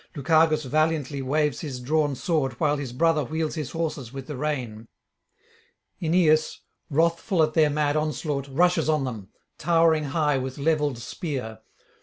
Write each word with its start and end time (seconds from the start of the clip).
Lucagus 0.15 0.63
valiantly 0.65 1.21
waves 1.21 1.59
his 1.61 1.79
drawn 1.79 2.15
sword, 2.15 2.53
while 2.53 2.75
his 2.75 2.91
brother 2.91 3.23
wheels 3.23 3.53
his 3.53 3.69
horses 3.69 4.11
with 4.11 4.25
the 4.25 4.35
rein. 4.35 4.87
Aeneas, 6.01 6.61
wrathful 6.89 7.43
at 7.43 7.53
their 7.53 7.69
mad 7.69 7.95
onslaught, 7.95 8.47
rushes 8.47 8.89
on 8.89 9.03
them, 9.03 9.29
towering 9.59 10.05
high 10.05 10.39
with 10.39 10.57
levelled 10.57 10.97
spear. 10.97 11.59